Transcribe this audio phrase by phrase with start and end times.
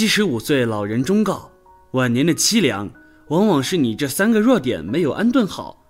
[0.00, 1.50] 七十五岁老人忠告：
[1.90, 2.90] 晚年的凄凉，
[3.28, 5.84] 往往是你这三个弱点没有安顿好。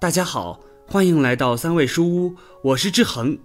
[0.00, 3.36] 大家好，欢迎来到三味书屋，我是志恒，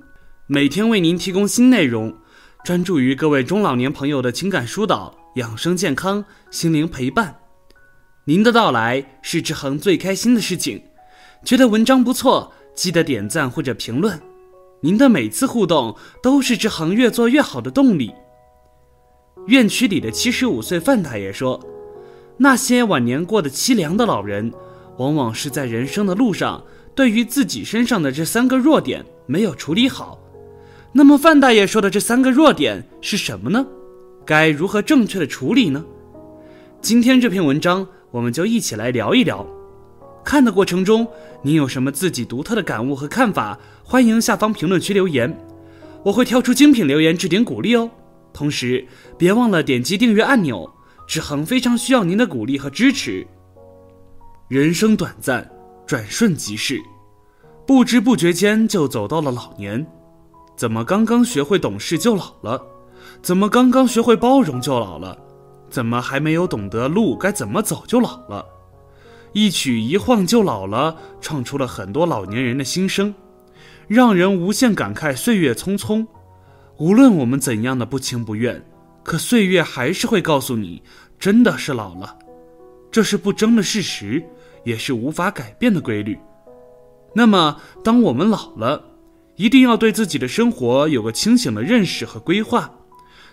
[0.45, 2.15] 每天为您提供新内容，
[2.63, 7.35] 专注于各位中老年朋友的情感疏导、养生健康、心灵陪伴。
[8.25, 10.79] 您的到来是志恒最开心的事情。
[11.43, 14.21] 觉得文章不错，记得点赞或者评论。
[14.81, 18.13] 您的每次互动都是志恒越做越好的动力。
[19.47, 21.57] 院区里的七十五岁范大爷说
[22.35, 24.51] ：“那些晚年过得凄凉的老人，
[24.97, 26.61] 往往是在人生的路上，
[26.93, 30.19] 对于自己身上的这三个弱点没有处理好。
[30.91, 33.65] 那么，范大爷说的这三个弱点是什么呢？
[34.25, 35.85] 该如何正确的处理呢？
[36.81, 39.47] 今天这篇文章，我们就一起来聊一聊。
[40.25, 41.07] 看的过程中，
[41.41, 43.57] 您有什么自己独特的感悟和看法？
[43.81, 45.37] 欢迎下方评论区留言，
[46.03, 47.89] 我会挑出精品留言置顶鼓励哦。”
[48.37, 48.85] 同时，
[49.17, 50.71] 别忘了点击订阅按钮，
[51.07, 53.25] 志恒非常需要您的鼓励和支持。
[54.47, 55.49] 人生短暂，
[55.87, 56.79] 转瞬即逝，
[57.65, 59.83] 不知不觉间就走到了老年。
[60.55, 62.61] 怎么刚刚学会懂事就老了？
[63.23, 65.17] 怎么刚刚学会包容就老了？
[65.67, 68.45] 怎么还没有懂得路该怎么走就老了？
[69.33, 73.15] 一曲一晃就老了，唱出了很多老年人的心声，
[73.87, 76.05] 让人无限感慨岁月匆匆。
[76.79, 78.63] 无论我们怎样的不情不愿，
[79.03, 80.83] 可岁月还是会告诉你，
[81.19, 82.15] 真的是老了，
[82.91, 84.23] 这是不争的事实，
[84.63, 86.15] 也是无法改变的规律。
[87.15, 88.83] 那么，当我们老了，
[89.37, 92.71] 一定要对自己的生活有个清醒的认识和规划，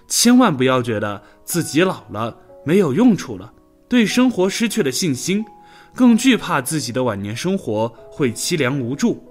[0.08, 2.34] 千万不要觉得自己老了
[2.64, 3.52] 没有用处了，
[3.90, 5.44] 对生活失去了信心，
[5.94, 9.22] 更惧怕自己的晚年生活会凄凉无助。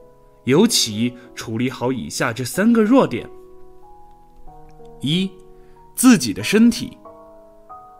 [0.43, 3.27] 尤其处理好以下这三个弱点。
[5.03, 5.29] 一，
[5.95, 6.97] 自己的身体。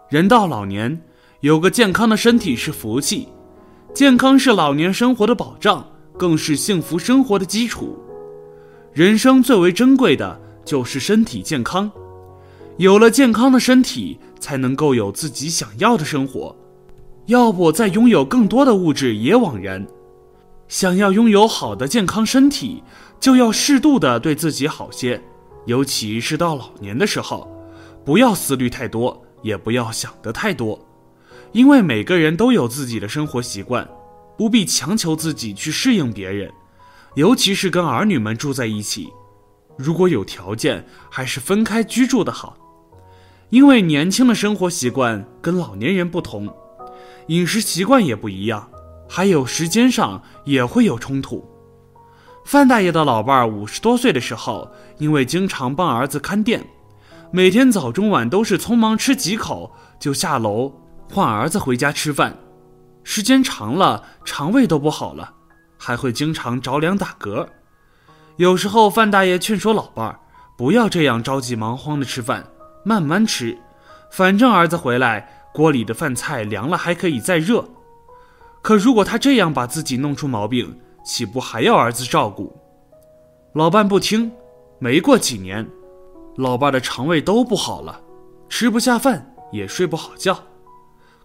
[0.10, 1.02] 人到老年，
[1.42, 3.28] 有个健康的身体是福气，
[3.94, 5.86] 健康是老年生活的保障，
[6.18, 8.00] 更是幸福生活的基础。
[8.94, 11.92] 人生最为珍贵的就是身体健康，
[12.78, 16.56] 有了健康的身体，才能够有自己想要的生活。
[17.26, 19.86] 要不再拥有更多的物质也枉然。
[20.68, 22.84] 想要拥有好的健康身体，
[23.20, 25.22] 就要适度的对自己好些。
[25.66, 27.50] 尤其是到老年的时候，
[28.06, 30.80] 不要思虑太多，也不要想得太多，
[31.52, 33.88] 因为每个人都有自己的生活习惯，
[34.38, 36.52] 不必强求自己去适应别人。
[37.16, 39.10] 尤其是跟儿女们住在一起，
[39.78, 42.58] 如果有条件，还是分开居住的好，
[43.50, 46.52] 因为年轻的生活习惯跟老年人不同，
[47.28, 48.68] 饮食习惯也不一样，
[49.08, 51.48] 还有时间上也会有冲突。
[52.46, 56.64] 范大爷的老伴儿五十多岁的时候，因为经常帮儿子看店，
[57.32, 60.72] 每天早中晚都是匆忙吃几口就下楼
[61.10, 62.38] 换儿子回家吃饭，
[63.04, 65.34] 时间长了肠胃都不好了，
[65.78, 67.48] 还会经常着凉打嗝。
[68.36, 70.20] 有时候范大爷劝说老伴儿
[70.58, 72.46] 不要这样着急忙慌的吃饭，
[72.84, 73.58] 慢慢吃，
[74.12, 77.64] 反正儿子回来锅里的饭菜凉了还可以再热。
[78.62, 82.56] 可如果他这样把自己弄出毛病，岂不还要儿子照顾？
[83.54, 84.32] 老伴不听，
[84.80, 85.68] 没过几年，
[86.38, 88.02] 老伴的肠胃都不好了，
[88.50, 90.44] 吃不下饭，也睡不好觉。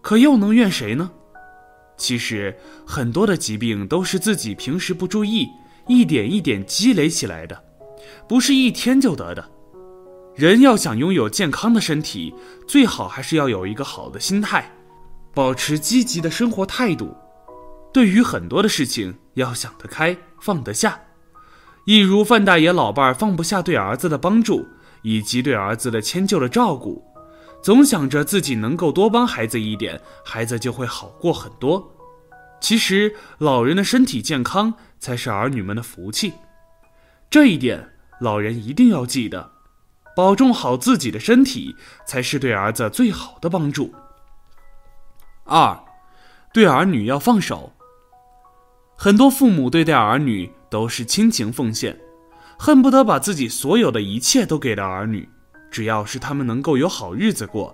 [0.00, 1.10] 可又能怨谁呢？
[1.96, 2.56] 其实
[2.86, 5.48] 很多的疾病都是自己平时不注意，
[5.86, 7.64] 一点一点积累起来的，
[8.28, 9.50] 不是一天就得的。
[10.34, 12.32] 人要想拥有健康的身体，
[12.68, 14.70] 最好还是要有一个好的心态，
[15.34, 17.12] 保持积极的生活态度。
[17.92, 21.00] 对于很多的事情，要想得开，放得下。
[21.86, 24.68] 一如范大爷老伴儿放不下对儿子的帮助，
[25.02, 27.02] 以及对儿子的迁就的照顾，
[27.62, 31.94] 总想着自己能够多帮孩子一点，孩子就会好过很多。
[32.60, 36.34] 其实，老人的身体健康才是儿女们的福气，
[37.30, 39.52] 这一点老人一定要记得。
[40.14, 43.94] 保重好自己的身体，才是对儿子最好的帮助。
[45.44, 45.78] 二，
[46.52, 47.72] 对儿女要放手。
[49.00, 51.96] 很多父母对待儿女都是亲情奉献，
[52.58, 55.28] 恨不得把自己所有的一切都给了儿女，
[55.70, 57.72] 只要是他们能够有好日子过，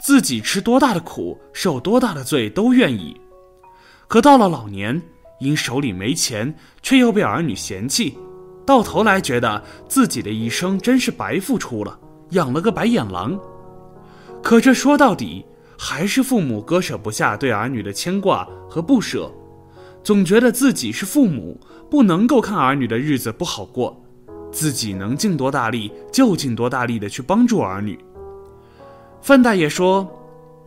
[0.00, 3.20] 自己吃多大的苦，受多大的罪都愿意。
[4.06, 5.02] 可到了老年，
[5.40, 8.16] 因手里没钱，却又被儿女嫌弃，
[8.64, 11.98] 到头来觉得自己的一生真是白付出了，
[12.30, 13.36] 养了个白眼狼。
[14.40, 15.44] 可这说到底，
[15.76, 19.28] 还是父母割舍不下对儿女的牵挂和不舍。
[20.04, 21.60] 总觉得自己是父母，
[21.90, 24.02] 不能够看儿女的日子不好过，
[24.50, 27.98] 自己能尽多大力就尽多大力的去帮助儿女。
[29.20, 30.10] 范大爷说，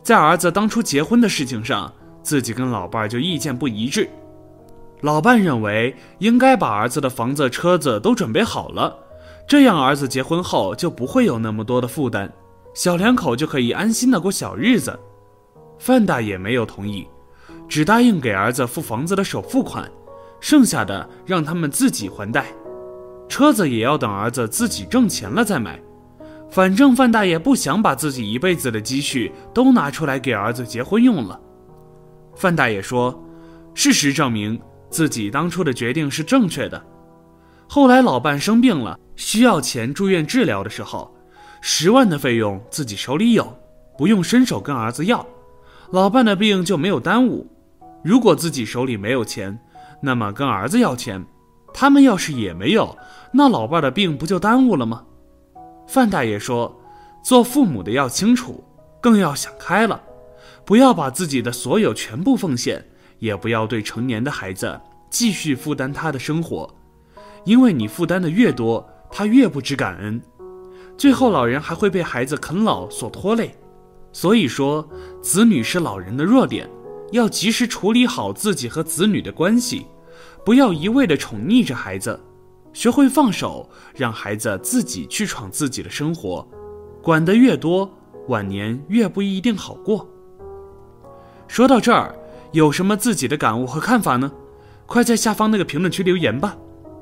[0.02, 1.92] 在儿子当初结婚的事情上，
[2.22, 4.08] 自己跟老伴儿就意见不一致。
[5.02, 8.96] 老伴认为应该把儿子的房子、车子都准备好了，
[9.46, 12.32] 这样儿子结婚后就不会有那么多的负担，
[12.72, 14.98] 小两口就可以安心的过小日子。
[15.78, 17.06] 范大爷没有同意，
[17.68, 19.90] 只答应给儿子付房子的首付款，
[20.40, 22.46] 剩下的让他们自己还贷。
[23.28, 25.80] 车子也要等儿子自己挣钱了再买，
[26.48, 31.40] 反正范大爷不想把自己一辈子的积蓄都拿出来给儿子结婚用了。
[32.36, 33.18] 范大爷说
[33.74, 36.80] ：“事实证明自己当初的决定是正确的。
[37.68, 41.12] 后来老伴生病了，需要钱住院治疗的时候，
[41.60, 43.52] 十万的费用自己手里有，
[43.98, 45.26] 不用伸手跟儿子要，
[45.90, 47.44] 老伴的病就没有耽误。
[48.06, 49.58] 如果自己手里没有钱，
[50.00, 51.26] 那么跟儿子要钱。”
[51.74, 52.96] 他们要是也没有，
[53.32, 55.04] 那老伴的病不就耽误了吗？
[55.88, 56.80] 范大爷说
[57.22, 58.64] ：“做父母的要清楚，
[58.98, 60.00] 更要想开了，
[60.64, 62.82] 不要把自己的所有全部奉献，
[63.18, 64.80] 也不要对成年的孩子
[65.10, 66.72] 继续负担他的生活，
[67.44, 70.22] 因为你负担的越多，他越不知感恩，
[70.96, 73.54] 最后老人还会被孩子啃老所拖累。
[74.12, 74.88] 所以说，
[75.20, 76.66] 子女是老人的弱点，
[77.12, 79.86] 要及时处理好自己和子女的关系。”
[80.44, 82.20] 不要一味的宠溺着孩子，
[82.72, 86.46] 学会放手，让孩子自己去闯自己的生活。
[87.02, 87.92] 管得越多，
[88.28, 90.08] 晚年越不一定好过。
[91.48, 92.14] 说到这儿，
[92.52, 94.30] 有什么自己的感悟和看法呢？
[94.86, 96.56] 快在下方那个评论区留言吧，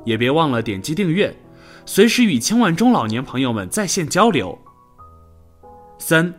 [0.06, 1.36] 也别忘了点击订阅，
[1.84, 4.58] 随时与千万中老年朋友们在线交流。
[5.98, 6.32] 三，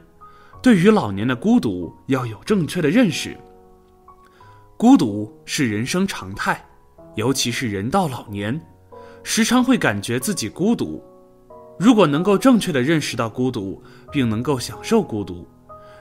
[0.59, 3.37] 对于老年的孤独要有正确的认识。
[4.77, 6.63] 孤独是人生常态。
[7.15, 8.59] 尤其是人到老年，
[9.23, 11.01] 时常会感觉自己孤独。
[11.79, 13.81] 如果能够正确的认识到孤独，
[14.11, 15.47] 并能够享受孤独，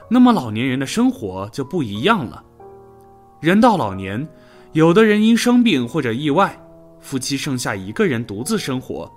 [0.09, 2.43] 那么老年人的生活就不一样了。
[3.39, 4.27] 人到老年，
[4.73, 6.61] 有的人因生病或者意外，
[6.99, 9.09] 夫妻剩下一个人独自生活，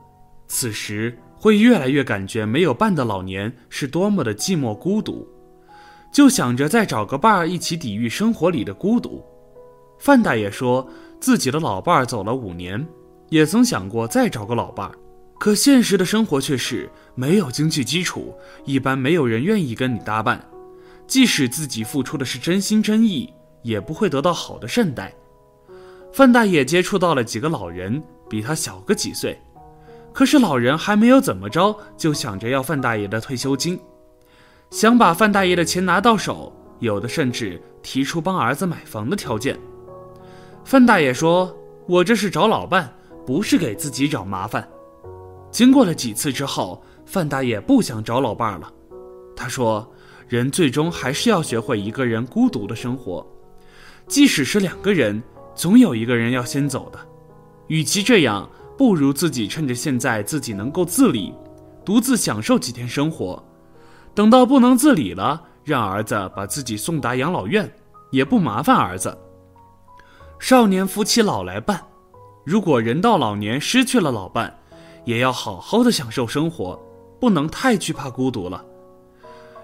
[0.47, 5.27] 此时会越来越感觉没有伴的老年是多么的寂寞孤独，
[6.13, 9.25] 就想着再找个伴儿一起抵御生活里的孤独。
[10.09, 10.89] 范大爷说。
[11.21, 12.87] 自己的老伴儿走了五年，
[13.29, 14.95] 也曾想过再找个老伴儿，
[15.39, 18.35] 可现实的生活却是没有经济基础，
[18.65, 20.43] 一般没有人愿意跟你搭伴。
[21.07, 23.31] 即使自己付出的是真心真意，
[23.63, 25.13] 也不会得到好的善待。
[26.13, 29.39] 范大爷接触到了几个老人，比他小个几岁，
[30.15, 33.79] 可是老人还没有怎么着，就想着要范大爷的退休金，
[34.71, 39.59] 想把范大爷的钱拿到手，有的甚至提出帮儿子买房的条件。
[40.69, 41.51] 范大爷说
[41.89, 42.93] ：“我这是找老伴，
[43.25, 44.69] 不是给自己找麻烦。”
[45.51, 48.71] 经过了几次之后，范大爷不想找老伴了。
[49.35, 49.91] 他说
[50.29, 53.27] ：“人最终还是要学会一个人孤独的生活，
[54.07, 55.23] 即使是两个人，
[55.55, 56.99] 总有一个人要先走的。
[57.69, 61.33] 与其这样，不如自己趁着现在自己能够自理，
[61.83, 63.43] 独自享受几天生活。
[64.15, 67.73] 等到不能自理了，让儿子把自己送达养老院，
[68.11, 69.17] 也不麻烦儿子。”
[70.39, 71.83] 少年夫妻老来伴，
[72.45, 74.57] 如果人到老年失去了老伴，
[75.05, 76.81] 也要好好的享受生活，
[77.21, 78.65] 不能太惧怕孤独了。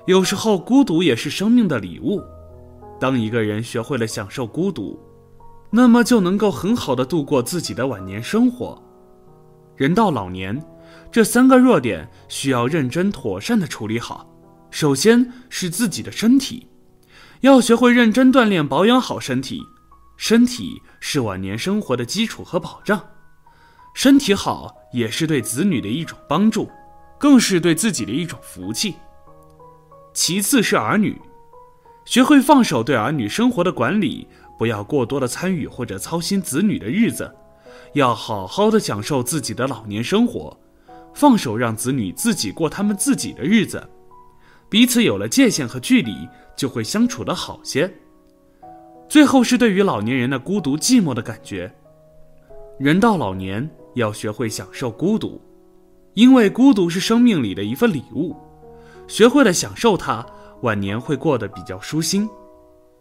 [0.06, 2.22] 有时候孤独也是生命的礼物。
[3.00, 4.98] 当一个人学会了享受孤独，
[5.70, 8.80] 那么就能够很好的度过自己的晚年生活。
[9.76, 10.60] 人到老年，
[11.10, 14.28] 这三个弱点需要认真妥善的处理好。
[14.70, 16.66] 首先是自己的身体，
[17.40, 19.62] 要学会认真锻炼，保养好身体。
[20.16, 23.02] 身体是晚年生活的基础和保障，
[23.94, 26.70] 身体好也是对子女的一种帮助，
[27.18, 28.94] 更是对自己的一种福气。
[30.12, 31.20] 其次是儿女，
[32.04, 34.26] 学会放手对儿女生活的管理，
[34.58, 37.34] 不要过多的参与或者操心子女的日子，
[37.94, 40.56] 要好好的享受自己的老年生活，
[41.12, 43.88] 放手让子女自己过他们自己的日子，
[44.68, 47.92] 彼此有了界限和距离，就会相处的好些。
[49.14, 51.72] 最后是对于老年人的孤独寂寞的感觉。
[52.80, 55.40] 人到老年要学会享受孤独，
[56.14, 58.34] 因为孤独是生命里的一份礼物。
[59.06, 60.26] 学会了享受它，
[60.62, 62.28] 晚年会过得比较舒心。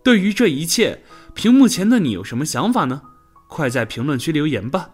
[0.03, 0.99] 对于这一切，
[1.33, 3.01] 屏幕前的你有什么想法呢？
[3.47, 4.91] 快在评论区留言吧。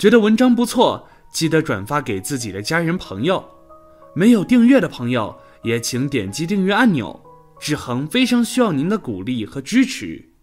[0.00, 3.44] 觉得文章不错，记得转发给自己的家人朋友。
[4.16, 7.20] 没有订阅的朋友，也请点击订阅按钮。
[7.60, 10.33] 志恒非常需要您的鼓励和支持。